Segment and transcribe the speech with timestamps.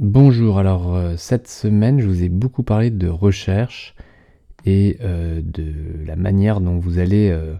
[0.00, 3.96] Bonjour, alors euh, cette semaine je vous ai beaucoup parlé de recherche
[4.64, 5.74] et euh, de
[6.06, 7.54] la manière dont vous allez euh,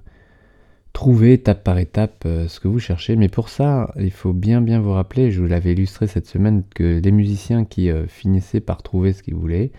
[0.93, 3.16] trouver étape par étape ce que vous cherchez.
[3.16, 6.62] Mais pour ça, il faut bien bien vous rappeler, je vous l'avais illustré cette semaine,
[6.77, 9.73] que les musiciens qui finissaient par trouver ce qu'ils voulaient,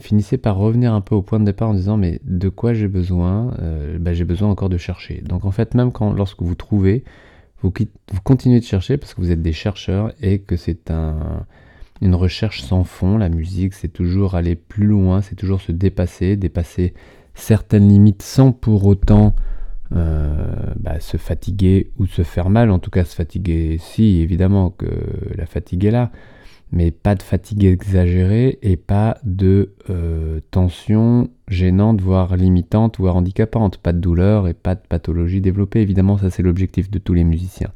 [0.00, 2.88] finissaient par revenir un peu au point de départ en disant mais de quoi j'ai
[2.88, 3.54] besoin
[4.00, 5.20] bah, J'ai besoin encore de chercher.
[5.20, 7.04] Donc en fait, même quand lorsque vous trouvez,
[7.62, 7.72] vous,
[8.22, 11.46] continuez de chercher parce que vous êtes des chercheurs et que c'est un,
[12.00, 13.18] une recherche sans fond.
[13.18, 16.94] La musique, c'est toujours aller plus loin, c'est toujours se dépasser, dépasser
[17.34, 19.34] certaines limites sans pour autant
[19.92, 22.70] euh, bah, se fatiguer ou se faire mal.
[22.70, 24.86] En tout cas, se fatiguer, si, évidemment que
[25.34, 26.10] la fatigue est là
[26.72, 33.78] mais pas de fatigue exagérée et pas de euh, tension gênante, voire limitante, voire handicapante,
[33.78, 35.80] pas de douleur et pas de pathologie développée.
[35.80, 37.72] Évidemment, ça c'est l'objectif de tous les musiciens.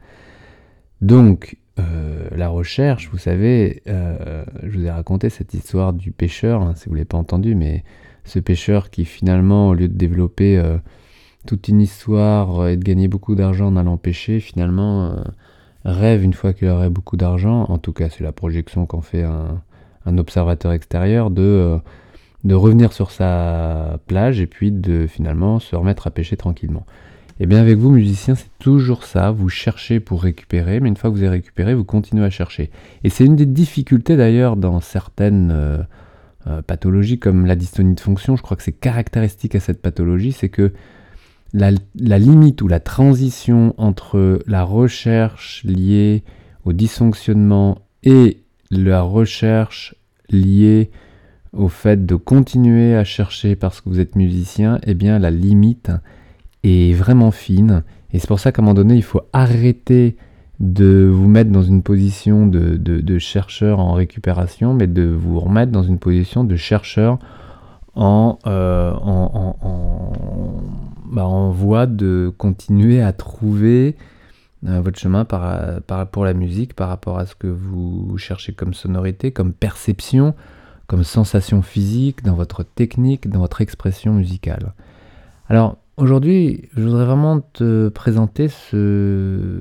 [1.01, 6.63] Donc, euh, la recherche, vous savez, euh, je vous ai raconté cette histoire du pêcheur,
[6.63, 7.85] hein, si vous ne l'avez pas entendu, mais
[8.24, 10.63] ce pêcheur qui finalement, au lieu de développer
[11.46, 15.16] toute une histoire et de gagner beaucoup d'argent en allant pêcher, finalement
[15.85, 19.23] rêve une fois qu'il aurait beaucoup d'argent, en tout cas c'est la projection qu'en fait
[19.23, 21.79] un, observateur extérieur, de, euh,
[22.45, 26.85] de revenir sur sa plage et puis de finalement se remettre à pêcher tranquillement.
[27.39, 30.97] Et eh bien avec vous musiciens c'est toujours ça, vous cherchez pour récupérer, mais une
[30.97, 32.71] fois que vous avez récupéré, vous continuez à chercher.
[33.03, 35.79] Et c'est une des difficultés d'ailleurs dans certaines euh,
[36.47, 40.33] euh, pathologies comme la dystonie de fonction, je crois que c'est caractéristique à cette pathologie,
[40.33, 40.73] c'est que
[41.52, 41.70] la,
[42.18, 46.23] limite ou la transition entre la recherche liée
[46.65, 48.38] au dysfonctionnement et
[48.70, 49.95] la recherche
[50.28, 50.90] liée
[51.52, 55.90] au fait de continuer à chercher parce que vous êtes musicien, eh bien la limite
[56.62, 57.82] est vraiment fine.
[58.12, 60.16] Et c'est pour ça qu'à un moment donné, il faut arrêter
[60.60, 65.82] de vous mettre dans une position de, chercheur en récupération, mais de vous remettre dans
[65.82, 67.19] une position de chercheur
[67.97, 69.56] euh, en,
[71.10, 73.97] bah, en, voie de continuer à trouver
[74.66, 78.53] euh, votre chemin par, par, pour la musique par rapport à ce que vous cherchez
[78.53, 80.34] comme sonorité, comme perception,
[80.87, 84.75] comme sensation physique, dans votre technique, dans votre expression musicale.
[85.48, 89.60] Alors aujourd'hui, je voudrais vraiment te présenter ce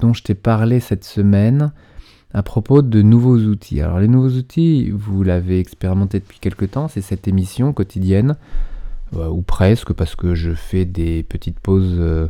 [0.00, 1.72] dont je t'ai parlé cette semaine
[2.32, 3.80] à propos de nouveaux outils.
[3.80, 8.36] Alors les nouveaux outils, vous l'avez expérimenté depuis quelques temps, c'est cette émission quotidienne,
[9.12, 12.28] ou presque, parce que je fais des petites pauses euh,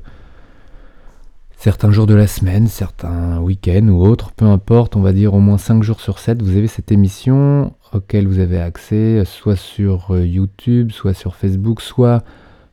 [1.56, 5.40] certains jours de la semaine, certains week-ends ou autres, peu importe, on va dire au
[5.40, 10.14] moins 5 jours sur 7, vous avez cette émission auquel vous avez accès, soit sur
[10.14, 12.24] euh, YouTube, soit sur Facebook, soit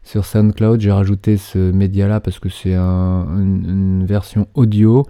[0.03, 0.79] sur SoundCloud.
[0.79, 5.05] J'ai rajouté ce média-là parce que c'est une version audio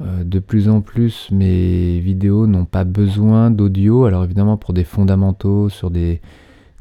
[0.00, 4.04] euh, de plus en plus, mes vidéos n'ont pas besoin d'audio.
[4.04, 6.20] Alors évidemment, pour des fondamentaux, sur des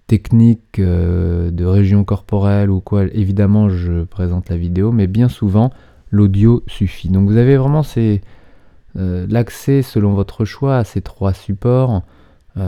[0.08, 5.72] techniques euh, de région corporelle ou quoi, évidemment, je présente la vidéo, mais bien souvent,
[6.12, 7.10] l'audio suffit.
[7.10, 12.04] Donc vous avez vraiment euh, l'accès selon votre choix à ces trois supports,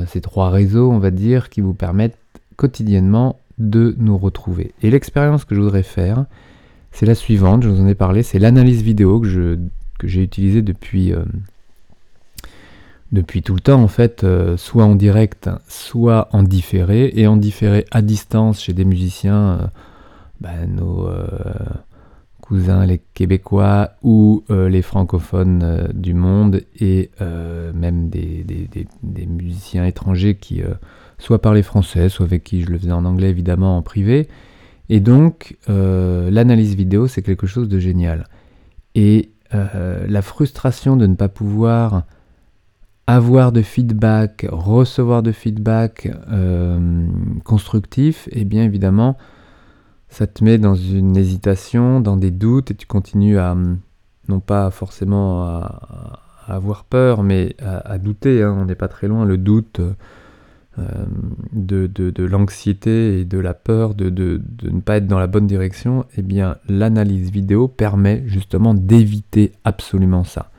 [0.08, 2.18] ces trois réseaux, on va dire, qui vous permettent
[2.58, 4.74] quotidiennement de nous retrouver.
[4.82, 6.26] Et l'expérience que je voudrais faire,
[6.92, 9.58] c'est la suivante, je vous en ai parlé, c'est l'analyse vidéo que
[10.04, 11.24] j'ai utilisé depuis, euh,
[13.12, 17.38] depuis tout le temps, en fait, euh, soit en direct, soit en différé, et en
[17.38, 19.68] différé à distance chez des musiciens, euh,
[20.42, 21.10] bah, nos
[22.42, 27.10] cousins, les Québécois ou les francophones du monde, et
[27.74, 28.46] même des,
[29.04, 30.62] des, musiciens étrangers qui
[31.18, 34.30] soit parlaient français, soit avec qui je le faisais en anglais, évidemment, en privé.
[34.90, 38.28] Et donc, l'analyse vidéo, c'est quelque chose de génial.
[38.96, 42.04] Et euh, la frustration de ne pas pouvoir
[43.08, 47.08] avoir de feedback, recevoir de feedback euh,
[47.46, 49.18] constructif, et eh bien évidemment,
[50.10, 53.56] ça te met dans une hésitation, dans des doutes, et tu continues à,
[54.28, 58.56] non pas forcément à, avoir peur, mais à, douter, hein.
[58.58, 59.82] on n'est pas très loin, le doute
[60.80, 60.84] euh,
[61.54, 64.10] de, l'anxiété et de la peur de,
[64.64, 70.24] ne pas être dans la bonne direction, eh bien l'analyse vidéo permet justement d'éviter absolument
[70.24, 70.52] ça.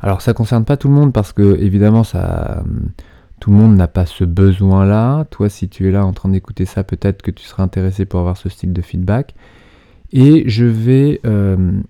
[0.00, 2.62] Alors ça concerne pas tout le monde parce que évidemment ça
[3.40, 5.24] tout le monde n'a pas ce besoin-là.
[5.30, 8.20] Toi si tu es là en train d'écouter ça, peut-être que tu seras intéressé pour
[8.20, 9.34] avoir ce style de feedback.
[10.12, 11.80] Et je vais euh,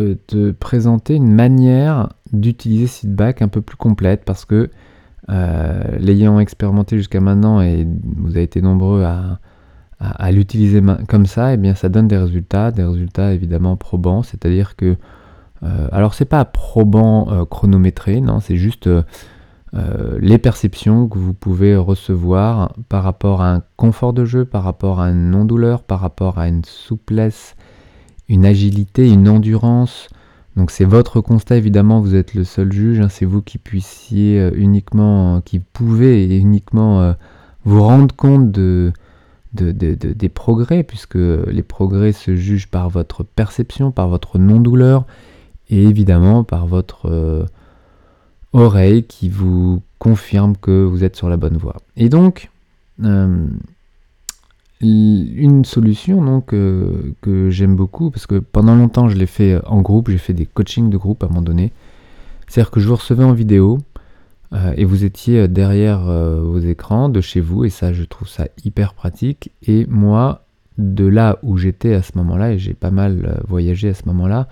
[0.00, 4.70] euh, te présenter une manière d'utiliser ce feedback un peu plus complète parce que
[5.30, 7.86] euh, l'ayant expérimenté jusqu'à maintenant, et
[8.16, 9.38] vous avez été nombreux à,
[10.32, 14.76] l'utiliser comme ça, et eh bien ça donne des résultats, des résultats évidemment probants, c'est-à-dire
[14.76, 14.96] que
[15.64, 18.88] Euh, alors c'est pas probant euh, chronométré, non, c'est juste
[20.20, 25.00] les perceptions que vous pouvez recevoir par rapport à un confort de jeu, par rapport
[25.00, 27.56] à une non-douleur, par rapport à une souplesse,
[28.28, 30.08] une agilité, une endurance.
[30.54, 34.48] Donc c'est votre constat évidemment, vous êtes le seul juge, hein, c'est vous qui puissiez
[34.54, 37.12] uniquement, qui pouvez uniquement
[37.64, 38.92] vous rendre compte de,
[39.52, 45.04] des progrès, puisque les progrès se jugent par votre perception, par votre non-douleur,
[45.70, 47.44] et évidemment par votre euh,
[48.52, 51.76] oreille qui vous confirme que vous êtes sur la bonne voie.
[51.96, 52.50] Et donc,
[53.02, 53.46] euh,
[54.80, 59.80] une solution donc, euh, que j'aime beaucoup, parce que pendant longtemps je l'ai fait en
[59.80, 61.72] groupe, j'ai fait des coachings de groupe à un moment donné,
[62.46, 63.78] c'est-à-dire que je vous recevais en vidéo,
[64.76, 68.94] et vous étiez derrière vos écrans de chez vous et ça je trouve ça hyper
[68.94, 70.44] pratique et moi
[70.78, 74.46] de là où j'étais à ce moment-là et j'ai pas mal voyagé à ce moment-là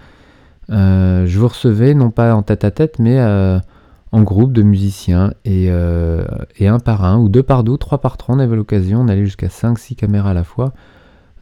[0.69, 5.67] je vous recevais non pas en tête à tête mais en groupe de musiciens et,
[6.59, 9.25] et, un par un ou deux par deux trois par trois on avait l'occasion d'aller
[9.25, 10.73] jusqu'à 5-6 caméras à la fois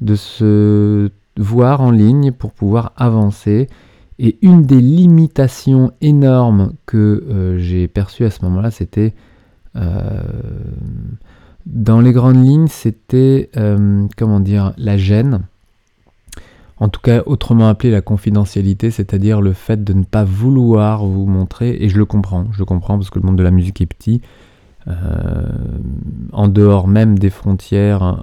[0.01, 3.69] de se voir en ligne pour pouvoir avancer
[4.23, 9.15] et une des limitations énormes que euh, j'ai perçues à ce moment-là, c'était
[9.77, 10.21] euh,
[11.65, 15.41] dans les grandes lignes, c'était euh, comment dire la gêne.
[16.81, 21.27] En tout cas, autrement appelé la confidentialité, c'est-à-dire le fait de ne pas vouloir vous
[21.27, 21.77] montrer.
[21.81, 23.87] Et je le comprends, je le comprends parce que le monde de la musique est
[23.87, 24.23] petit.
[26.33, 28.23] en dehors même des frontières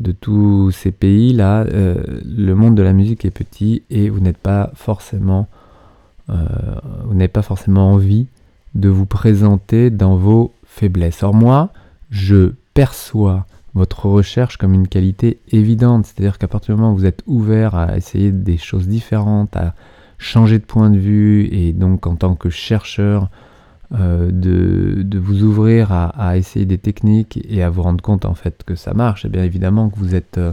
[0.00, 4.38] de tous ces pays-là, euh, le monde de la musique est petit et vous n'êtes
[4.38, 5.48] pas forcément,
[6.30, 6.34] euh,
[7.04, 8.26] vous n'avez pas forcément envie
[8.74, 11.22] de vous présenter dans vos faiblesses.
[11.22, 11.70] Or moi,
[12.10, 17.06] je perçois votre recherche comme une qualité évidente, c'est-à-dire qu'à partir du moment où vous
[17.06, 19.74] êtes ouvert à essayer des choses différentes, à
[20.18, 23.30] changer de point de vue, et donc en tant que chercheur,
[23.92, 28.62] euh, de, vous ouvrir à, essayer des techniques et à vous rendre compte en fait
[28.64, 30.52] que ça marche, et bien évidemment que vous êtes, euh,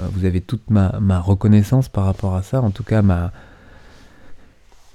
[0.00, 3.32] euh, vous avez toute ma, reconnaissance par rapport à ça, en tout cas ma,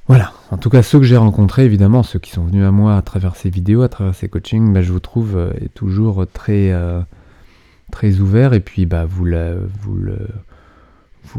[0.08, 2.98] voilà, en tout cas ceux que j'ai rencontrés, évidemment, ceux qui sont venus à moi
[2.98, 6.74] à travers ces vidéos, à travers ces coachings, bah, je vous trouve toujours très,
[7.94, 9.26] très ouvert et puis bah, vous,
[9.82, 10.18] vous le,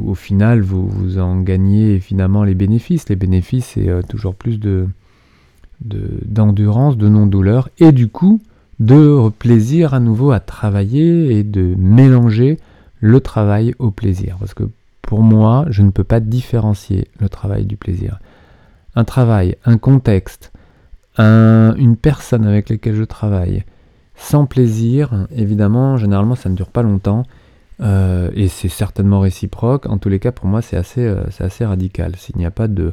[0.02, 3.08] au final, vous, vous en gagnez finalement les bénéfices.
[3.08, 4.86] Les bénéfices, c'est toujours plus de,
[5.80, 8.40] d'endurance, de, non-douleur, et du coup
[8.80, 12.58] de plaisir à nouveau à travailler et de mélanger
[13.00, 14.36] le travail au plaisir.
[14.38, 14.64] Parce que
[15.02, 18.18] pour moi, je ne peux pas différencier le travail du plaisir.
[18.96, 20.52] Un travail, un contexte,
[21.18, 23.64] une personne avec laquelle je travaille,
[24.16, 27.24] sans plaisir, évidemment, généralement, ça ne dure pas longtemps.
[27.80, 29.86] Euh, et c'est certainement réciproque.
[29.86, 32.14] En tous les cas, pour moi, c'est assez, euh, assez radical.
[32.16, 32.92] S'il n'y a pas de,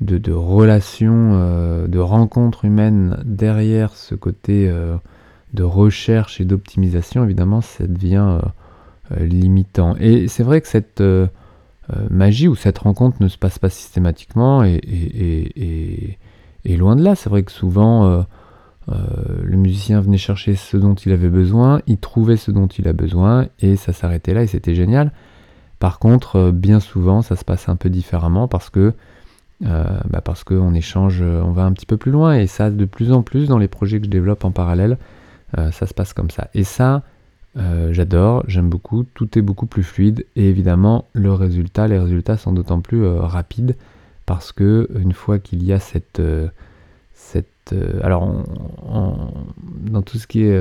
[0.00, 4.72] de, relations, euh, de rencontres humaines derrière ce côté
[5.52, 8.38] de recherche et d'optimisation, évidemment, ça devient
[9.18, 9.96] limitant.
[9.98, 11.02] Et c'est vrai que cette
[12.08, 14.78] magie ou cette rencontre ne se passe pas systématiquement et,
[16.64, 17.16] et, loin de là.
[17.16, 18.24] C'est vrai que souvent,
[18.88, 22.92] le musicien venait chercher ce dont il avait besoin, il trouvait ce dont il a
[22.92, 25.12] besoin et ça s'arrêtait là et c'était génial.
[25.78, 28.94] Par contre, bien souvent, ça se passe un peu différemment parce que
[29.66, 32.70] euh, bah parce qu'on échange, euh, on va un petit peu plus loin et ça
[32.70, 34.96] de plus en plus dans les projets que je développe en parallèle,
[35.58, 36.48] euh, ça se passe comme ça.
[36.54, 37.02] Et ça,
[37.90, 42.52] j'adore, j'aime beaucoup, tout est beaucoup plus fluide et évidemment le résultat, les résultats sont
[42.52, 43.76] d'autant plus rapides
[44.24, 46.22] parce que une fois qu'il y a cette,
[47.32, 47.46] cette
[48.02, 48.28] alors
[49.92, 50.58] dans tout ce qui est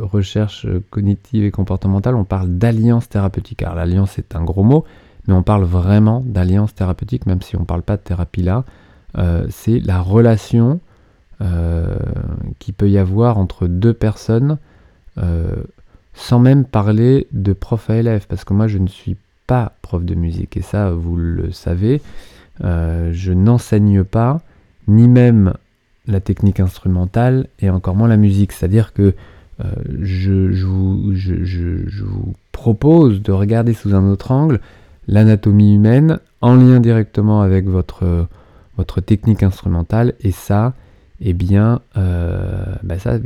[0.00, 3.62] recherche cognitive et comportementale, on parle d'alliance thérapeutique.
[3.62, 4.84] Alors l'alliance est un gros mot,
[5.26, 8.64] mais on parle vraiment d'alliance thérapeutique, même si on ne parle pas de thérapie là.
[9.18, 10.80] Euh, c'est la relation
[11.40, 11.96] euh,
[12.58, 14.58] qui peut y avoir entre deux personnes,
[15.18, 15.56] euh,
[16.14, 20.04] sans même parler de prof à élève, parce que moi je ne suis pas prof
[20.04, 22.00] de musique, et ça vous le savez,
[22.60, 24.40] je n'enseigne pas,
[24.88, 25.54] ni même
[26.06, 29.14] la technique instrumentale, et encore moins la musique, c'est-à-dire que
[30.00, 34.60] je, vous, je vous propose de regarder sous un autre angle
[35.08, 38.26] l'anatomie humaine en lien directement avec votre,
[38.76, 40.14] votre technique instrumentale.
[40.20, 40.74] Et ça,
[41.20, 43.18] eh bien, euh, bah ça,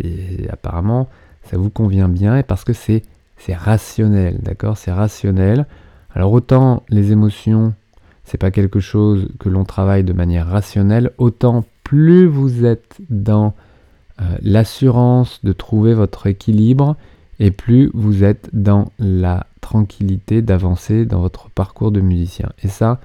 [0.50, 1.08] apparemment,
[1.44, 3.02] ça vous convient bien et parce que c'est
[3.52, 4.76] rationnel, d'accord?
[4.76, 5.66] C'est rationnel.
[6.14, 7.74] Alors autant les émotions,
[8.24, 13.52] c'est pas quelque chose que l'on travaille de manière rationnelle, autant plus vous êtes dans
[14.20, 16.94] euh, l'assurance de trouver votre équilibre
[17.40, 22.50] et plus vous êtes dans la tranquillité d'avancer dans votre parcours de musicien.
[22.62, 23.00] Et ça,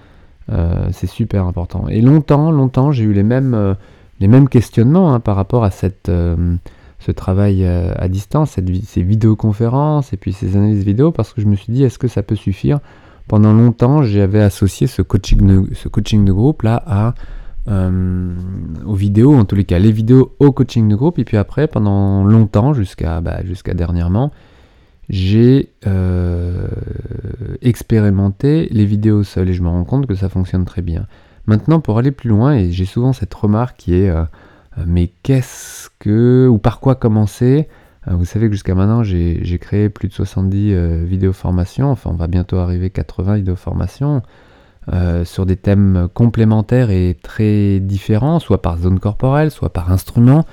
[0.92, 1.88] c'est super important.
[1.88, 3.76] Et longtemps, longtemps, j'ai eu les mêmes,
[4.20, 10.32] les mêmes questionnements hein, par rapport à ce travail à distance, ces vidéoconférences et puis
[10.32, 12.80] ces analyses vidéo, parce que je me suis dit, est-ce que ça peut suffire?
[13.28, 17.12] Pendant longtemps, j'avais associé ce coaching ce coaching de groupe là à euh,
[17.68, 21.20] aux vidéos, en tous les cas, les vidéos au coaching de groupe.
[21.20, 24.32] Et puis après, pendant longtemps, jusqu'à bah, jusqu'à dernièrement,
[25.10, 26.68] j'ai euh,
[27.62, 31.08] expérimenté les vidéos seules et je me rends compte que ça fonctionne très bien.
[31.48, 34.24] Maintenant, pour aller plus loin, et j'ai souvent cette remarque qui est euh,
[34.86, 37.68] mais qu'est-ce que ou par quoi commencer?
[38.08, 42.28] Vous savez que jusqu'à maintenant, j'ai créé plus de 70 vidéos formations, enfin on va
[42.28, 44.22] bientôt arriver 80 vidéos formations.
[44.94, 50.46] Euh, sur des thèmes complémentaires et très différents, soit par zone corporelle, soit par instrument,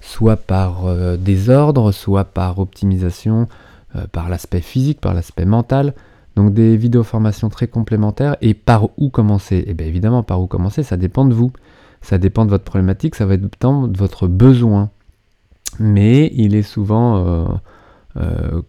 [0.00, 3.48] soit par euh, désordre, soit par optimisation,
[3.96, 5.94] euh, par l'aspect physique, par l'aspect mental.
[6.36, 8.36] Donc des vidéos formations très complémentaires.
[8.40, 9.64] Et par où commencer?
[9.66, 11.52] Eh bien évidemment, par où commencer, ça dépend de vous.
[12.00, 14.90] Ça dépend de votre problématique, ça va dépendre de votre besoin.
[15.80, 17.60] Mais il est souvent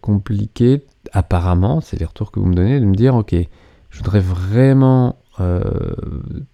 [0.02, 3.34] compliqué, apparemment, c'est les retours que vous me donnez, de me dire, ok,
[3.92, 5.60] je voudrais vraiment euh,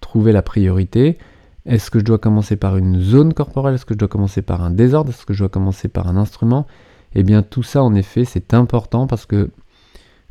[0.01, 1.17] trouver la priorité.
[1.65, 3.75] Est-ce que je dois commencer par une zone corporelle?
[3.75, 5.09] Est-ce que je dois commencer par un désordre?
[5.09, 6.67] Est-ce que je dois commencer par un instrument?
[7.15, 9.49] Eh bien tout ça en effet c'est important parce que,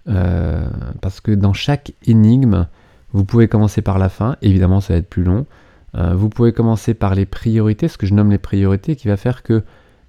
[0.08, 0.68] euh,
[1.00, 2.68] parce que dans chaque énigme,
[3.12, 5.46] vous pouvez commencer par la fin, évidemment ça va être plus long.
[5.94, 9.16] Euh, vous pouvez commencer par les priorités, ce que je nomme les priorités, qui va
[9.16, 9.64] faire que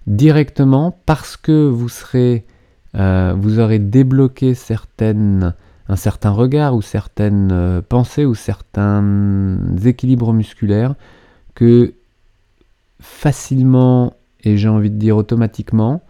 [0.06, 2.46] directement, parce que vous serez,
[2.94, 5.54] vous aurez débloqué certaines
[5.90, 10.96] un certain regard ou certaines euh, pensées ou certains équilibres musculaires
[11.56, 11.94] que
[13.02, 16.02] facilement et j'ai envie de dire automatiquement,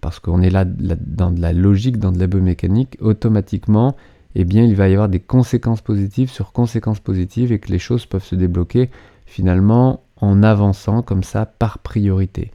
[0.00, 3.96] parce qu'on est là, dans de la logique, dans de la biomécanique, automatiquement,
[4.34, 7.78] eh bien il va y avoir des conséquences positives sur conséquences positives et que les
[7.78, 8.90] choses peuvent se débloquer
[9.24, 12.50] finalement en avançant comme ça par priorité.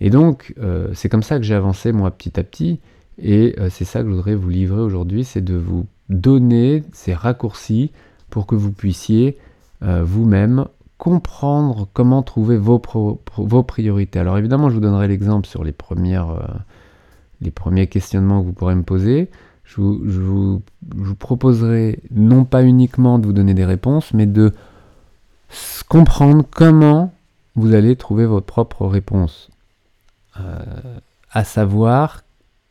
[0.00, 2.80] Et donc euh, c'est comme ça que j'ai avancé moi petit à petit
[3.18, 7.14] et euh, c'est ça que je voudrais vous livrer aujourd'hui, c'est de vous donner ces
[7.14, 7.92] raccourcis
[8.30, 9.38] pour que vous puissiez
[9.82, 10.66] euh, vous-même
[10.98, 14.18] comprendre comment trouver vos, priorités.
[14.18, 16.46] Alors évidemment, je vous donnerai l'exemple sur les, premières, euh,
[17.40, 19.30] les premiers questionnements que vous pourrez me poser.
[19.64, 20.62] Je vous, je, vous,
[21.18, 24.52] proposerai non pas uniquement de vous donner des réponses, mais de
[25.88, 27.12] comprendre comment
[27.56, 29.50] vous allez trouver votre propre réponse.
[30.40, 30.62] Euh,
[31.32, 32.22] à savoir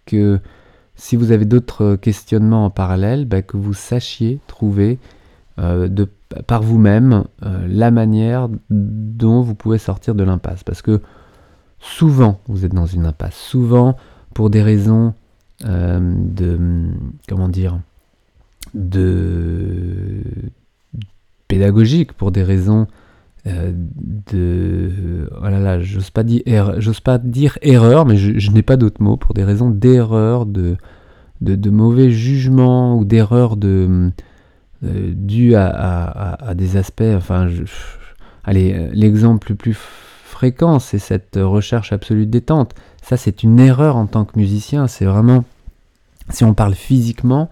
[0.05, 0.39] que
[0.95, 4.97] si vous avez d'autres questionnements en parallèle, bah, que vous sachiez trouver
[5.59, 5.89] euh,
[6.47, 10.63] par vous-même euh, la manière dont vous pouvez sortir de l'impasse.
[10.63, 11.01] Parce que
[11.79, 13.35] souvent, vous êtes dans une impasse.
[13.35, 13.97] Souvent,
[14.33, 15.13] pour des raisons
[15.65, 16.59] euh, de...
[17.27, 17.79] Comment dire
[18.74, 20.21] de
[21.47, 22.88] pédagogique, pour des raisons
[23.46, 25.30] de...
[25.42, 29.18] Oh là j'ose pas, dire, j'ose pas dire erreur, mais je, n'ai pas d'autres mots,
[29.18, 30.78] pour des raisons d'erreur, de,
[31.42, 34.12] de, mauvais jugement ou d'erreur de,
[34.84, 37.04] euh, dû à, des aspects...
[37.16, 37.50] Enfin,
[38.44, 42.74] allez, l'exemple le plus fréquent, c'est cette recherche absolue de détente.
[43.02, 44.88] Ça, c'est une erreur en tant que musicien.
[44.88, 45.44] C'est vraiment...
[46.30, 47.52] Si on parle physiquement,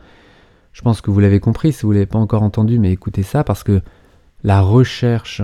[0.74, 3.22] je pense que vous l'avez compris, si vous ne l'avez pas encore entendu, mais écoutez
[3.22, 3.82] ça, parce que
[4.44, 5.44] la recherche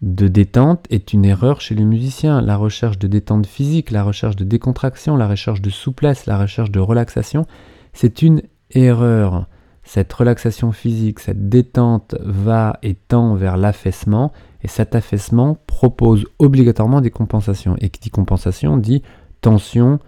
[0.00, 2.40] de détente est une erreur chez les musiciens.
[2.40, 6.70] La recherche de détente physique, la recherche de décontraction, la recherche de souplesse, la recherche
[6.70, 7.46] de relaxation,
[7.92, 9.48] c'est une erreur.
[9.82, 17.00] Cette relaxation physique, cette détente va et tend vers l'affaissement, et cet affaissement propose obligatoirement
[17.00, 17.74] des compensations.
[17.80, 19.02] Et qui dit compensation dit
[19.40, 19.98] tension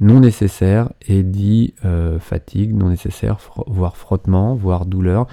[0.00, 5.26] non nécessaire et dit euh, fatigue non nécessaire, voire frottement, voire douleur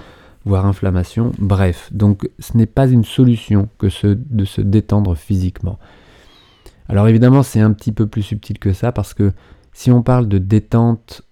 [0.44, 1.90] voire inflammation, bref.
[1.92, 5.78] Donc ce n'est pas une solution que de se détendre physiquement.
[6.88, 9.32] Alors évidemment c'est un petit peu plus subtil que ça parce que
[9.72, 11.22] si on parle de détente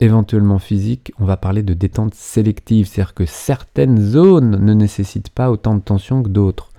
[0.00, 5.50] éventuellement physique, on va parler de détente sélective, c'est-à-dire que certaines zones ne nécessitent pas
[5.50, 6.70] autant de tension que d'autres.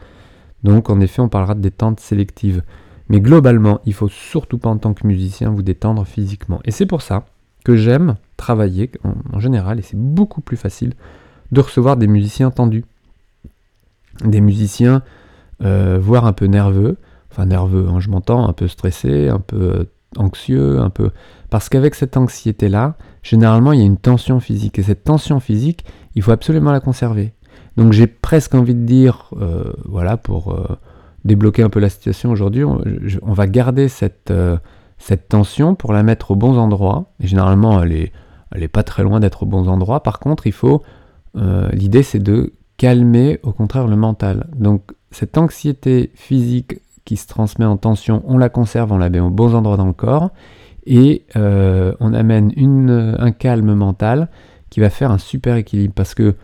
[0.63, 2.63] Donc en effet on parlera de détente sélective.
[3.09, 6.61] Mais globalement, il faut surtout pas en tant que musicien vous détendre physiquement.
[6.63, 7.25] Et c'est pour ça
[7.65, 8.91] que j'aime travailler
[9.31, 10.93] en général, et c'est beaucoup plus facile
[11.51, 12.85] de recevoir des musiciens tendus.
[14.23, 15.01] Des musiciens,
[15.63, 16.97] euh, voire un peu nerveux,
[17.31, 19.83] enfin nerveux, hein, je m'entends, un peu stressé, un peu euh,
[20.17, 21.11] anxieux, un peu...
[21.49, 24.79] Parce qu'avec cette anxiété-là, généralement, il y a une tension physique.
[24.79, 25.85] Et cette tension physique,
[26.15, 27.33] il faut absolument la conserver.
[27.77, 30.55] Donc j'ai presque envie de dire, euh, voilà, pour
[31.25, 34.33] débloquer un peu la situation aujourd'hui, on, va garder cette,
[34.97, 37.05] cette tension pour la mettre aux bons endroits.
[37.19, 38.11] Et généralement, elle est,
[38.53, 40.03] elle est pas très loin d'être aux bons endroits.
[40.03, 40.83] Par contre, il faut
[41.35, 44.47] euh, l'idée, c'est de calmer au contraire le mental.
[44.55, 49.19] Donc cette anxiété physique qui se transmet en tension, on la conserve, on la met
[49.19, 50.31] au bon endroit dans le corps
[50.85, 52.51] et euh, on amène
[53.19, 54.29] un calme mental
[54.69, 56.35] qui va faire un super équilibre parce que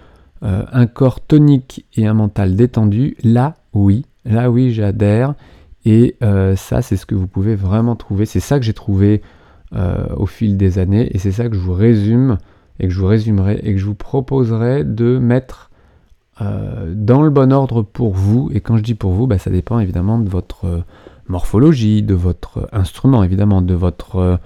[0.43, 5.33] euh, un corps tonique et un mental détendu, là oui, là oui j'adhère
[5.85, 6.17] et
[6.55, 9.21] ça c'est ce que vous pouvez vraiment trouver, c'est ça que j'ai trouvé
[10.17, 12.37] au fil des années et c'est ça que je vous résume
[12.79, 15.69] et que je vous résumerai et que je vous proposerai de mettre
[16.39, 18.49] dans le bon ordre pour vous.
[18.53, 20.85] Et quand je dis pour vous, bah, ça dépend évidemment de votre
[21.27, 24.39] morphologie, de votre instrument, évidemment, de votre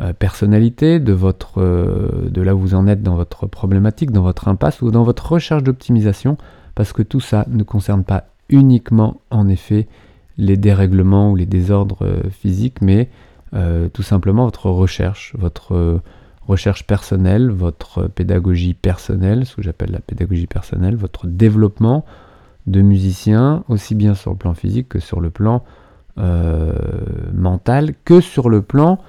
[0.00, 4.22] euh, personnalité, de, votre, euh, de là où vous en êtes dans votre problématique, dans
[4.22, 6.36] votre impasse ou dans votre recherche d'optimisation,
[6.74, 9.86] parce que tout ça ne concerne pas uniquement, en effet,
[10.36, 13.08] les dérèglements ou les désordres euh, physiques, mais
[13.92, 16.00] tout simplement votre recherche, votre
[16.46, 22.04] recherche personnelle, votre pédagogie personnelle, ce que j'appelle la pédagogie personnelle, votre développement
[22.66, 25.64] de musicien, aussi bien sur le plan physique que sur le plan
[26.18, 26.72] euh,
[27.32, 29.00] mental que sur le plan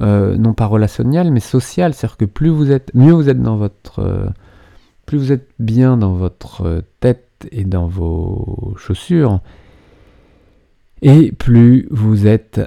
[0.00, 1.94] euh, non pas relationnel mais social.
[1.94, 4.26] C'est-à-dire que plus vous êtes, mieux vous êtes dans votre, euh,
[5.06, 9.40] plus vous êtes bien dans votre tête et dans vos chaussures,
[11.02, 12.60] et plus vous êtes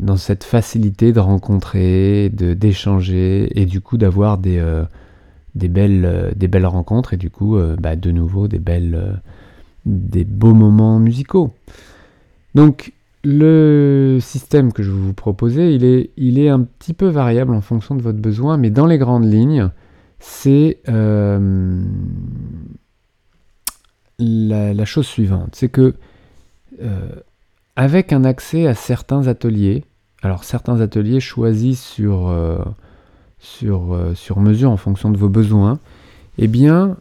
[0.00, 4.62] dans cette facilité de rencontrer, de d'échanger, et du coup d'avoir des,
[5.54, 9.20] des, belles, des belles rencontres, et du coup, bah, de nouveau, des, belles,
[9.86, 11.52] des beaux moments musicaux.
[12.54, 12.92] Donc
[13.24, 17.54] le système que je vais vous proposer, il est, il est un petit peu variable
[17.54, 19.70] en fonction de votre besoin, mais dans les grandes lignes,
[20.18, 21.82] c'est euh,
[24.18, 25.50] la, chose suivante.
[25.54, 25.94] C'est que
[26.82, 27.08] euh,
[27.76, 29.84] avec un accès à certains ateliers,
[30.22, 32.58] alors certains ateliers choisis sur, euh,
[33.38, 35.78] sur, sur mesure en fonction de vos besoins,
[36.38, 36.96] eh bien,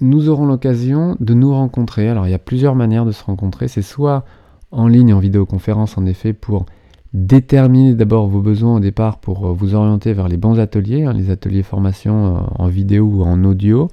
[0.00, 2.08] nous aurons l'occasion de nous rencontrer.
[2.08, 3.68] Alors il y a plusieurs manières de se rencontrer.
[3.68, 4.24] C'est soit
[4.70, 6.66] en ligne, en vidéoconférence, en effet, pour
[7.14, 11.12] déterminer d'abord vos besoins au départ pour euh, vous orienter vers les bons ateliers, hein,
[11.12, 13.88] les ateliers formation euh, en vidéo ou en audio.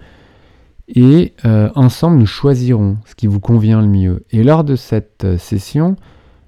[0.94, 4.24] Et euh, ensemble, nous choisirons ce qui vous convient le mieux.
[4.32, 5.96] Et lors de cette session,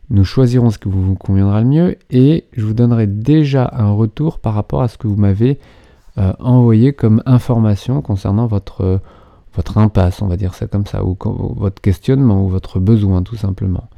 [0.10, 4.40] nous choisirons ce qui vous conviendra le mieux et je vous donnerai déjà un retour
[4.40, 5.60] par rapport à ce que vous m'avez
[6.40, 9.02] envoyé comme information concernant votre
[9.56, 11.18] votre impasse, on va dire ça comme ça, ou
[11.56, 13.90] votre questionnement, ou votre besoin tout simplement.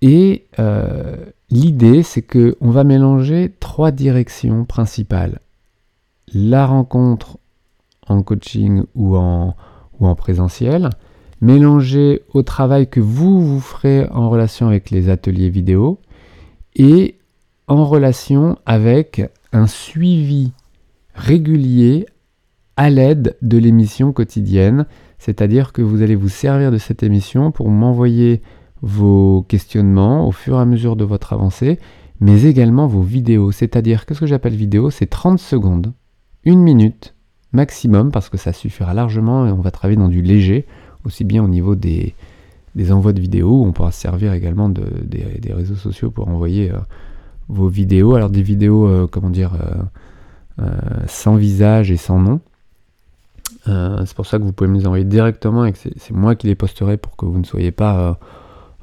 [0.00, 1.16] Et euh,
[1.50, 5.40] l'idée, c'est que on va mélanger trois directions principales.
[6.32, 7.38] La rencontre
[8.08, 9.54] en coaching ou en,
[10.00, 10.90] ou en présentiel,
[11.40, 16.00] mélangée au travail que vous, vous ferez en relation avec les ateliers vidéo,
[16.76, 17.18] et
[17.66, 20.52] en relation avec un suivi
[21.14, 22.06] régulier
[22.76, 24.86] à l'aide de l'émission quotidienne,
[25.18, 28.42] c'est-à-dire que vous allez vous servir de cette émission pour m'envoyer
[28.82, 31.78] vos questionnements au fur et à mesure de votre avancée,
[32.20, 33.52] mais également vos vidéos.
[33.52, 35.92] C'est-à-dire, qu'est-ce que j'appelle vidéo C'est 30 secondes,
[36.44, 37.13] une minute
[37.54, 40.66] maximum, parce que ça suffira largement et on va travailler dans du léger,
[41.04, 42.14] aussi bien au niveau des,
[42.90, 46.78] envois de vidéos, on pourra se servir également de, des, réseaux sociaux pour envoyer euh,
[47.48, 48.14] vos vidéos.
[48.14, 49.52] Alors des vidéos, euh, comment dire,
[50.60, 50.64] euh,
[51.06, 52.40] sans visage et sans nom.
[53.66, 56.48] C'est pour ça que vous pouvez me les envoyer directement et que c'est moi qui
[56.48, 58.18] les posterai pour que vous ne soyez pas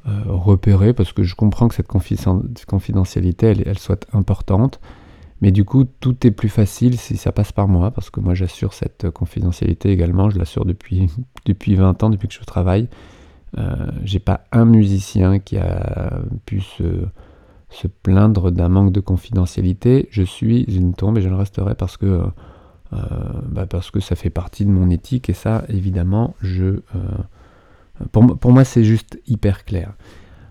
[0.04, 1.86] repérés parce que je comprends que cette
[2.66, 4.80] confidentialité elle, soit importante.
[5.42, 8.32] Mais du coup, tout est plus facile si ça passe par moi, parce que moi
[8.32, 11.10] j'assure cette confidentialité également, je l'assure depuis,
[11.44, 12.88] depuis 20 ans, depuis que je travaille.
[14.02, 17.04] J'ai pas un musicien qui a pu se,
[17.68, 20.08] se plaindre d'un manque de confidentialité.
[20.10, 22.22] Je suis une tombe et je le resterai parce que
[22.92, 22.96] euh,
[23.48, 26.80] bah, parce que ça fait partie de mon éthique et ça, évidemment, je, euh,
[28.12, 29.94] pour, pour, moi, c'est juste hyper clair.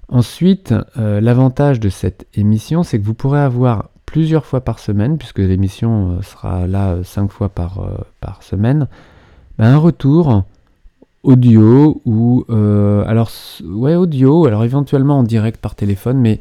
[0.08, 5.18] Ensuite, euh, l'avantage de cette émission, c'est que vous pourrez avoir plusieurs fois par semaine,
[5.18, 7.88] puisque l'émission sera là cinq fois par,
[8.20, 8.88] par semaine,
[9.58, 10.44] bah, un retour
[11.24, 13.32] audio ou alors
[13.64, 16.40] ouais audio alors éventuellement en direct par téléphone mais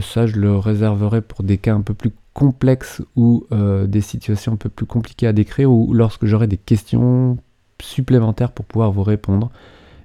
[0.00, 4.52] ça je le réserverai pour des cas un peu plus complexes ou euh, des situations
[4.52, 7.38] un peu plus compliquées à décrire ou lorsque j'aurai des questions
[7.80, 9.50] supplémentaires pour pouvoir vous répondre.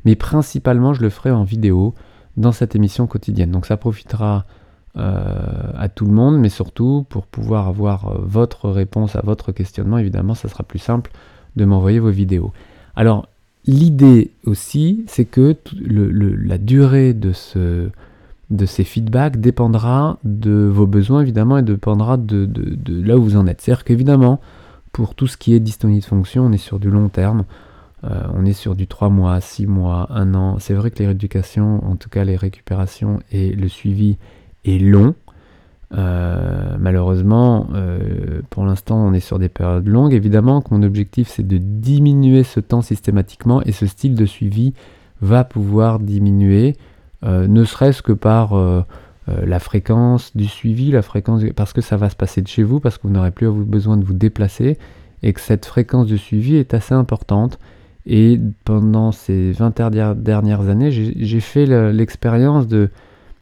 [0.06, 1.94] Mais principalement, je le ferai en vidéo
[2.38, 3.52] dans cette émission quotidienne.
[3.52, 4.59] Donc ça profitera euh,
[4.96, 9.98] à tout le monde, mais surtout pour pouvoir avoir euh, votre réponse à votre questionnement,
[9.98, 11.12] évidemment, ça sera plus simple
[11.56, 12.52] de m'envoyer vos vidéos.
[12.96, 13.28] Alors,
[13.66, 21.64] l'idée aussi, c'est que la durée de ces feedbacks dépendra de vos besoins évidemment et
[21.64, 22.50] dépendra de,
[22.88, 23.62] là où vous en êtes.
[23.62, 24.42] C'est-à-dire qu'évidemment,
[24.92, 27.46] pour tout ce qui est dystonie de fonction, on est sur du long terme.
[28.06, 30.58] Euh, on est sur du 3 mois, 6 mois, 1 an.
[30.60, 34.18] C'est vrai que les rééducations, en tout cas les récupérations et le suivi
[34.66, 35.16] est long.
[35.98, 40.14] Euh, malheureusement, euh, pour l'instant, on est sur des périodes longues.
[40.14, 44.74] Évidemment que mon objectif, c'est de diminuer ce temps systématiquement et ce style de suivi
[45.22, 46.78] va pouvoir diminuer,
[47.26, 48.54] ne serait-ce que par
[49.28, 52.80] la fréquence du suivi, la fréquence parce que ça va se passer de chez vous,
[52.80, 54.78] parce que vous n'aurez plus besoin de vous déplacer
[55.22, 57.60] et que cette fréquence de suivi est assez importante.
[58.06, 62.90] Et pendant ces 20 dernières années, j'ai fait l'expérience de,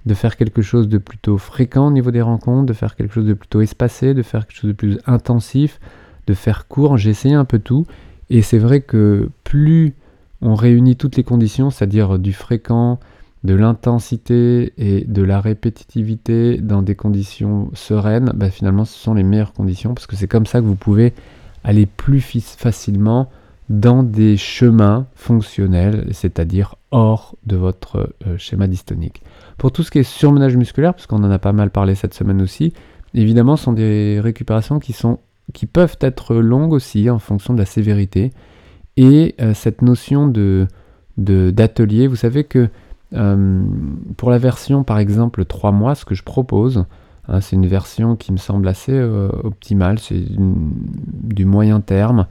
[0.08, 3.26] de faire quelque chose de plutôt fréquent au niveau des rencontres, de faire quelque chose
[3.26, 5.80] de plutôt espacé, de faire quelque chose de plus intensif,
[6.26, 6.98] de faire court.
[6.98, 7.86] J'ai essayé un peu tout.
[8.30, 9.93] Et c'est vrai que plus
[10.41, 13.00] on réunit toutes les conditions, c'est-à-dire du fréquent,
[13.43, 19.24] de l'intensité et de la répétitivité dans des conditions sereines, bah finalement ce sont les
[19.24, 21.13] meilleures conditions parce que c'est comme ça que vous pouvez
[21.63, 23.30] aller plus facilement
[23.70, 29.22] dans des chemins fonctionnels, c'est-à-dire hors de votre euh, schéma dystonique.
[29.58, 32.13] Pour tout ce qui est surmenage musculaire, parce qu'on en a pas mal parlé cette
[32.13, 32.74] semaine aussi,
[33.13, 35.20] évidemment, ce sont des récupérations qui, sont,
[35.54, 38.32] qui peuvent être longues aussi en fonction de la sévérité.
[38.98, 40.32] Et euh, cette notion
[41.17, 42.70] d'atelier, vous savez que
[43.13, 43.63] euh,
[44.17, 46.86] pour la version par exemple 3 mois, ce que je propose,
[47.28, 52.28] hein, c'est une version qui me semble assez optimale, c'est du moyen terme.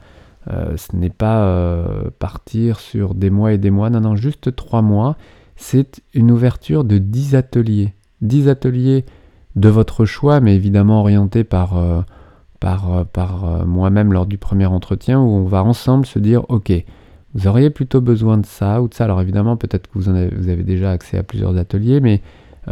[0.49, 4.55] Euh, ce n'est pas euh, partir sur des mois et des mois, non, non, juste
[4.55, 5.17] trois mois.
[5.57, 7.93] C'est une ouverture de 10 ateliers.
[8.21, 9.05] 10 ateliers
[9.55, 12.01] de votre choix, mais évidemment orientés par, euh,
[12.59, 16.71] par, par moi-même lors du premier entretien, où on va ensemble se dire, ok,
[17.33, 19.03] vous auriez plutôt besoin de ça ou de ça.
[19.03, 22.21] Alors évidemment, peut-être que vous, avez, vous avez déjà accès à plusieurs ateliers, mais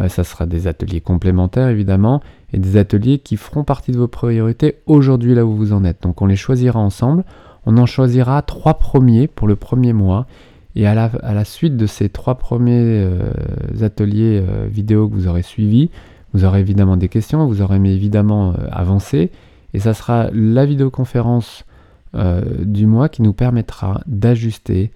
[0.08, 2.22] ça sera des ateliers complémentaires évidemment,
[2.52, 6.04] et des ateliers qui feront partie de vos priorités aujourd'hui là où vous en êtes.
[6.04, 7.24] Donc on les choisira ensemble.
[7.66, 10.28] On en choisira trois premiers pour le premier mois.
[10.76, 13.32] Et à la, suite de ces trois premiers euh,
[13.82, 15.90] ateliers euh, vidéo que vous aurez suivis,
[16.34, 19.32] vous aurez évidemment des questions, vous aurez évidemment euh, avancé.
[19.74, 21.66] Et ça sera la vidéoconférence
[22.62, 24.94] du mois qui nous permettra d'ajuster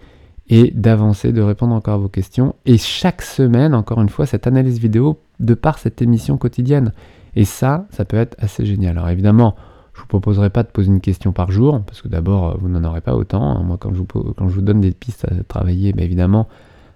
[0.49, 2.55] et d'avancer, de répondre encore à vos questions.
[2.65, 6.93] Et chaque semaine, encore une fois, cette analyse vidéo de par cette émission quotidienne.
[7.35, 8.97] Et ça, ça peut être assez génial.
[8.97, 9.55] Alors évidemment,
[9.99, 12.85] je vous proposerai pas de poser une question par jour, parce que d'abord, vous n'en
[12.85, 13.43] aurez pas autant.
[13.43, 13.63] Hein.
[13.63, 16.47] Moi, quand je vous, donne des pistes à travailler, bah, évidemment,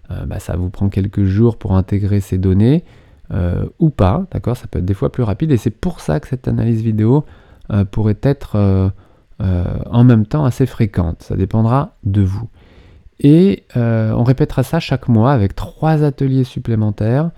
[0.10, 2.86] euh, bah, ça vous prend quelques jours pour intégrer ces données,
[3.32, 4.56] euh, ou pas, d'accord?
[4.56, 7.26] Ça peut être des fois plus rapide, et c'est pour ça que cette analyse vidéo
[7.72, 8.92] euh, pourrait être
[9.40, 11.24] en même temps assez fréquente.
[11.24, 12.48] Ça dépendra de vous.
[13.20, 17.32] Et on répétera ça chaque mois avec trois ateliers supplémentaires,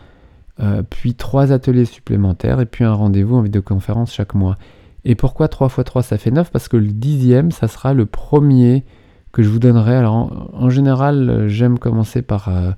[0.91, 4.57] puis trois ateliers supplémentaires, et puis un rendez-vous en vidéoconférence chaque mois.
[5.05, 8.07] Et pourquoi 3 x 3 ça fait 9 Parce que le dixième, ça sera le
[8.07, 8.83] premier
[9.31, 9.95] que je vous donnerai.
[9.95, 12.71] Alors en, général, j'aime commencer par euh,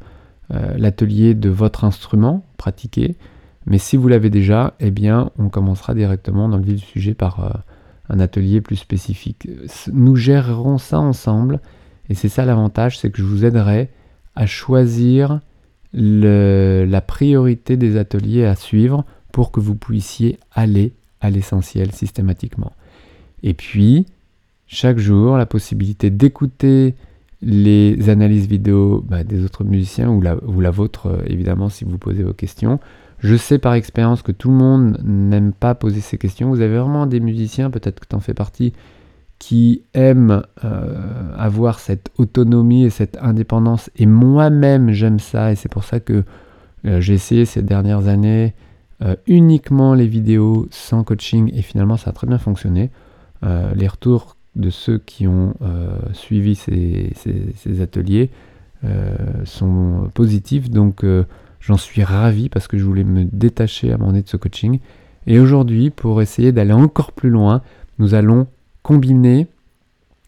[0.53, 3.15] euh, l'atelier de votre instrument, pratiquer.
[3.65, 7.13] Mais si vous l'avez déjà, eh bien, on commencera directement dans le vif du sujet
[7.13, 7.49] par euh,
[8.09, 9.47] un atelier plus spécifique.
[9.91, 11.61] Nous gérerons ça ensemble.
[12.09, 13.89] Et c'est ça l'avantage, c'est que je vous aiderai
[14.35, 15.39] à choisir
[15.93, 22.73] la priorité des ateliers à suivre pour que vous puissiez aller à l'essentiel systématiquement.
[23.43, 24.05] Et puis,
[24.67, 26.95] chaque jour, la possibilité d'écouter
[27.41, 32.23] les analyses vidéo bah, des autres musiciens ou la, vôtre, euh, évidemment, si vous posez
[32.23, 32.79] vos questions.
[33.19, 36.49] Je sais par expérience que tout le monde n'aime pas poser ces questions.
[36.49, 38.73] Vous avez vraiment des musiciens, peut-être que tu en fais partie,
[39.39, 43.89] qui aiment euh, avoir cette autonomie et cette indépendance.
[43.95, 45.51] Et moi-même, j'aime ça.
[45.51, 46.23] Et c'est pour ça que
[46.85, 48.53] euh, j'ai essayé ces dernières années
[49.03, 52.89] euh, uniquement les vidéos sans coaching et finalement ça a très bien fonctionné.
[53.43, 57.11] Euh, les retours de ceux qui ont euh, suivi ces,
[57.79, 58.31] ateliers
[59.43, 61.03] sont positifs donc
[61.59, 64.79] j'en suis ravi parce que je voulais me détacher à un moment de ce coaching.
[65.25, 67.61] Et aujourd'hui, pour essayer d'aller encore plus loin,
[67.99, 68.47] nous allons
[68.83, 69.47] combiner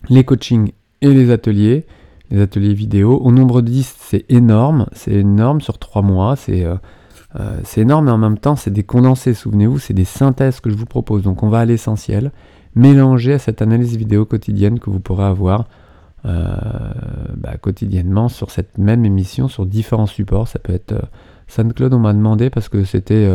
[0.10, 1.86] les coachings et les ateliers,
[2.32, 3.17] les ateliers vidéo.
[3.17, 6.65] Au nombre de 10, c'est énorme, c'est énorme sur 3 mois, c'est
[7.63, 10.76] c'est énorme, mais en même temps, c'est des condensés, souvenez-vous, c'est des synthèses que je
[10.76, 11.22] vous propose.
[11.22, 12.32] Donc on va à l'essentiel,
[12.76, 15.68] mélanger à cette analyse vidéo quotidienne que vous pourrez avoir
[16.26, 16.56] euh,
[17.38, 20.48] bah, quotidiennement sur cette même émission, sur différents supports.
[20.48, 21.02] Ça peut être euh,
[21.48, 23.30] SoundCloud, on m'a demandé parce que c'était...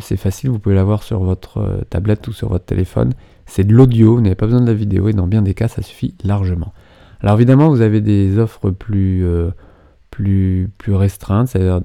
[0.00, 3.12] c'est facile, vous pouvez l'avoir sur votre tablette ou sur votre téléphone.
[3.44, 5.68] C'est de l'audio, vous n'avez pas besoin de la vidéo et dans bien des cas,
[5.68, 6.72] ça suffit largement.
[7.20, 9.26] Alors évidemment, vous avez des offres plus,
[10.10, 11.80] plus, plus restreintes, c'est-à-dire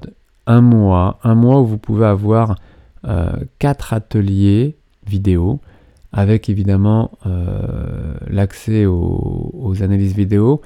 [0.48, 2.56] un mois, un mois où vous pouvez avoir
[3.06, 3.30] euh,
[3.60, 5.60] quatre ateliers vidéo
[6.10, 7.10] avec évidemment
[8.28, 10.62] l'accès aux, analyses vidéo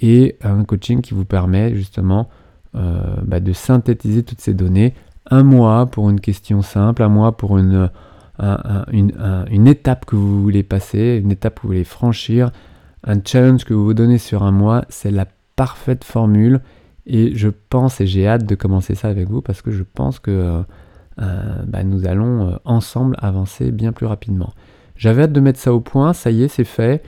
[0.00, 2.30] et un coaching qui vous permet justement
[2.72, 4.94] bah, de synthétiser toutes ces données.
[5.30, 7.90] Un mois pour une question simple, un mois pour une,
[8.90, 12.50] une, étape que vous voulez passer, une étape que vous voulez franchir,
[13.04, 16.60] un challenge que vous vous donnez sur un mois, c'est la parfaite formule.
[17.06, 20.18] Et je pense, et j'ai hâte de commencer ça avec vous, parce que je pense
[20.18, 20.62] que euh,
[21.22, 24.52] euh, bah, nous allons euh, ensemble avancer bien plus rapidement.
[24.96, 27.02] J'avais hâte de mettre ça au point, ça y est, c'est fait.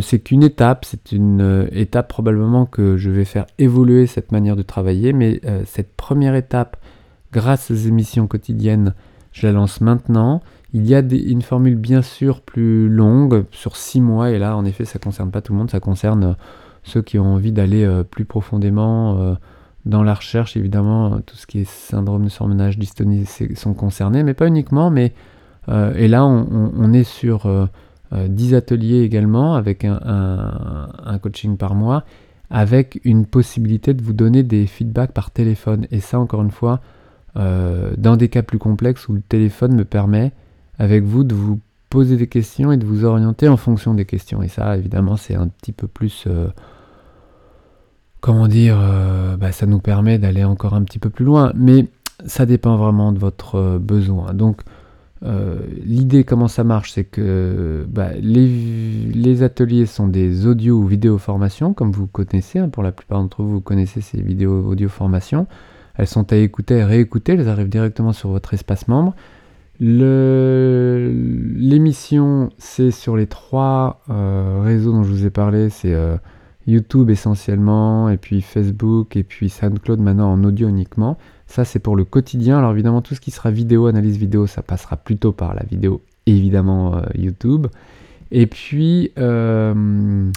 [0.00, 4.62] c'est qu'une étape, c'est une étape probablement que je vais faire évoluer cette manière de
[4.62, 6.76] travailler, mais cette première étape,
[7.32, 8.94] grâce aux émissions quotidiennes,
[9.32, 10.40] je la lance maintenant.
[10.72, 14.64] Il y a une formule bien sûr plus longue, sur six mois, et là en
[14.64, 16.36] effet ça ne concerne pas tout le monde, ça concerne
[16.86, 19.34] ceux qui ont envie d'aller euh, plus profondément euh,
[19.84, 24.34] dans la recherche, évidemment, tout ce qui est syndrome de surmenage, dystonie sont concernés, mais
[24.34, 24.90] pas uniquement.
[24.90, 25.12] Mais,
[25.68, 27.48] euh, et là, on, est sur
[28.12, 32.02] 10 ateliers également, avec un, coaching par mois,
[32.50, 35.86] avec une possibilité de vous donner des feedbacks par téléphone.
[35.92, 36.80] Et ça, encore une fois,
[37.36, 40.32] dans des cas plus complexes où le téléphone me permet,
[40.80, 44.42] avec vous, de vous poser des questions et de vous orienter en fonction des questions.
[44.42, 46.26] Et ça, évidemment, c'est un petit peu plus
[48.26, 51.86] comment dire, euh, bah, ça nous permet d'aller encore un petit peu plus loin, mais
[52.26, 54.34] ça dépend vraiment de votre euh, besoin.
[54.34, 54.62] Donc,
[55.24, 61.18] euh, l'idée, comment ça marche, c'est que bah, les, ateliers sont des audio ou vidéo
[61.18, 64.88] formations, comme vous connaissez, hein, pour la plupart d'entre vous, vous connaissez ces vidéos audio
[64.88, 65.46] formations.
[65.94, 69.14] Elles sont à écouter et réécouter, elles arrivent directement sur votre espace membre.
[69.78, 70.50] L'émission,
[72.58, 75.94] c'est sur les trois réseaux dont je vous ai parlé, c'est
[76.66, 81.16] YouTube essentiellement, et puis Facebook, et puis SoundCloud maintenant en audio uniquement.
[81.46, 82.58] Ça, c'est pour le quotidien.
[82.58, 86.02] Alors évidemment, tout ce qui sera vidéo, analyse vidéo, ça passera plutôt par la vidéo,
[86.26, 87.68] évidemment, euh, YouTube.
[88.32, 90.30] Et puis, euh,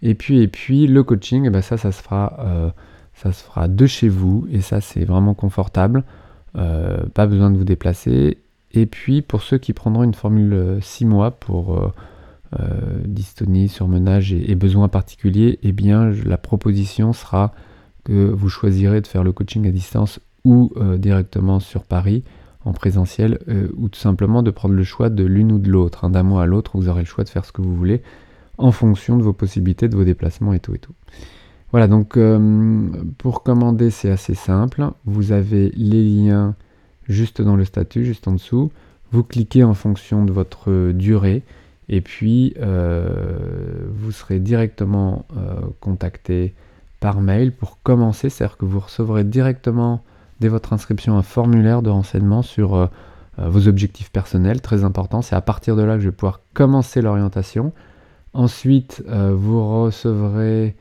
[0.00, 2.70] et puis, et puis, le coaching, eh ben ça, ça se fera, euh,
[3.14, 6.04] ça se fera de chez vous, et ça, c'est vraiment confortable.
[6.54, 8.38] pas besoin de vous déplacer.
[8.72, 11.92] Et puis, pour ceux qui prendront une formule 6 mois pour
[12.60, 17.52] euh, dystonie, surmenage et, besoins particuliers, eh bien la proposition sera
[18.04, 22.22] que vous choisirez de faire le coaching à distance ou euh, directement sur Paris
[22.64, 26.04] en présentiel euh, ou tout simplement de prendre le choix de l'une ou de l'autre.
[26.04, 28.02] Hein, d'un mois à l'autre, vous aurez le choix de faire ce que vous voulez
[28.56, 30.94] en fonction de vos possibilités, de vos déplacements et tout et tout.
[31.72, 32.16] Voilà, donc
[33.18, 34.90] pour commander, c'est assez simple.
[35.06, 36.54] Vous avez les liens
[37.08, 38.70] juste dans le statut, juste en dessous.
[39.10, 41.42] Vous cliquez en fonction de votre durée.
[41.88, 46.54] Et puis, euh, vous serez directement euh, contacté
[47.00, 50.02] par mail pour commencer, c'est-à-dire que vous recevrez directement
[50.40, 52.86] dès votre inscription un formulaire de renseignement sur euh,
[53.36, 55.20] vos objectifs personnels, très important.
[55.20, 57.72] C'est à partir de là que je vais pouvoir commencer l'orientation.
[58.32, 60.74] Ensuite, vous recevrez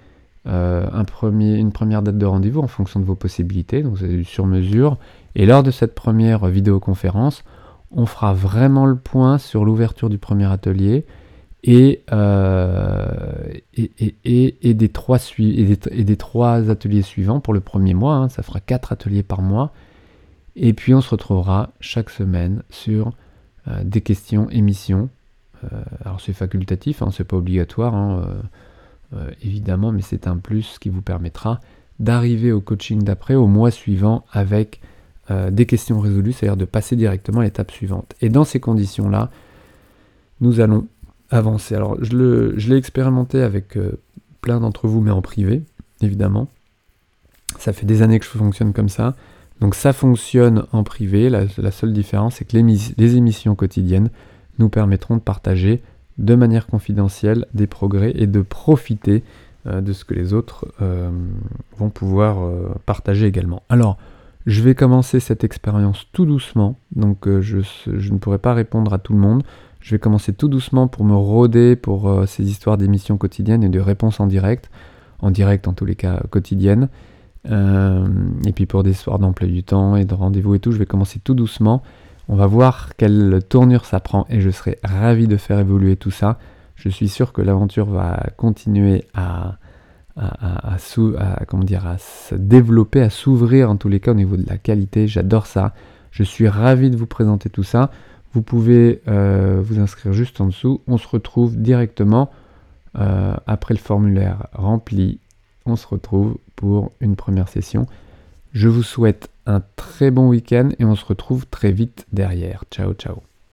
[0.46, 4.98] une première date de rendez-vous en fonction de vos possibilités, donc c'est du sur mesure.
[5.36, 7.44] Et lors de cette première vidéoconférence,
[7.94, 11.06] on fera vraiment le point sur l'ouverture du premier atelier
[11.64, 18.16] et, euh, des trois ateliers suivants pour le premier mois.
[18.16, 18.30] Hein.
[18.30, 19.72] ça fera quatre ateliers par mois.
[20.56, 23.14] Et puis on se retrouvera chaque semaine sur
[23.68, 25.10] euh, des questions, émissions.
[25.64, 28.28] Euh, alors c'est facultatif, hein, c'est pas obligatoire, hein,
[29.44, 31.62] évidemment, mais c'est un plus qui vous permettra
[32.00, 34.82] d'arriver au coaching d'après, au mois suivant, avec
[35.32, 38.14] euh, des questions résolues, c'est-à-dire de passer directement à l'étape suivante.
[38.20, 39.32] Et dans ces conditions-là,
[40.42, 40.86] nous allons
[41.30, 41.76] avancer.
[41.76, 43.94] Alors, je l'ai expérimenté avec euh,
[44.42, 45.64] plein d'entre vous, mais en privé,
[46.02, 46.50] évidemment.
[47.58, 49.16] Ça fait des années que je fonctionne comme ça.
[49.62, 51.30] Donc ça fonctionne en privé.
[51.30, 54.10] La, seule différence, c'est que les, émissions quotidiennes
[54.60, 55.82] nous permettront de partager
[56.18, 59.24] de manière confidentielle des progrès et de profiter
[59.68, 60.68] euh, de ce que les autres
[61.78, 62.46] vont pouvoir
[62.86, 63.64] partager également.
[63.70, 63.98] Alors,
[64.46, 68.98] je vais commencer cette expérience tout doucement, donc euh, je, ne pourrai pas répondre à
[68.98, 69.44] tout le monde.
[69.80, 73.70] Je vais commencer tout doucement pour me rôder pour euh, ces histoires d'émissions quotidiennes et
[73.70, 74.70] de réponses en direct,
[75.20, 76.90] en direct en tous les cas quotidiennes.
[77.50, 78.06] Euh,
[78.46, 80.86] et puis pour des histoires d'emploi du temps et de rendez-vous et tout, je vais
[80.86, 81.82] commencer tout doucement.
[82.30, 86.12] On va voir quelle tournure ça prend et je serai ravi de faire évoluer tout
[86.12, 86.38] ça.
[86.76, 89.06] Je suis sûr que l'aventure va continuer
[90.16, 90.78] à,
[91.48, 91.66] comment
[91.98, 95.08] se développer, à s'ouvrir en tous les cas au niveau de la qualité.
[95.08, 95.74] J'adore ça.
[96.12, 97.90] Je suis ravi de vous présenter tout ça.
[98.34, 100.82] Vous pouvez euh, vous inscrire juste en dessous.
[100.88, 102.32] On se retrouve directement
[103.00, 105.20] euh, après le formulaire rempli.
[105.66, 107.88] On se retrouve pour une première session.
[108.54, 112.64] Je vous souhaite un très bon week-end et on se retrouve très vite derrière.
[112.72, 113.24] Ciao, ciao.